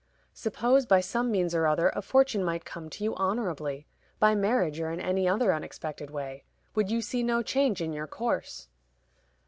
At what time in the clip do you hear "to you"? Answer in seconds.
2.89-3.13